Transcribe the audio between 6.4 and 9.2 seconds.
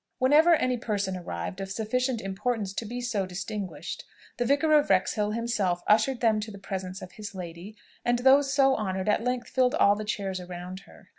the presence of his lady, and those so honoured